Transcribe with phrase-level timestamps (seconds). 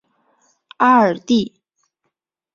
[0.77, 1.53] 阿尔蒂。